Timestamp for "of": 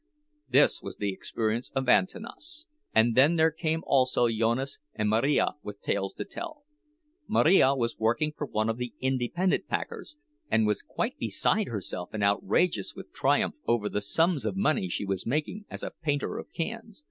1.75-1.87, 8.67-8.77, 14.43-14.55, 16.39-16.51